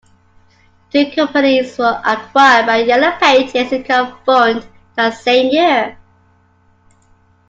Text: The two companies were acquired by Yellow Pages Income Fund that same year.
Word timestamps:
The 0.93 1.11
two 1.11 1.27
companies 1.27 1.77
were 1.77 2.01
acquired 2.03 2.65
by 2.65 2.77
Yellow 2.77 3.11
Pages 3.19 3.71
Income 3.71 4.17
Fund 4.25 4.65
that 4.95 5.11
same 5.13 5.51
year. 5.51 5.95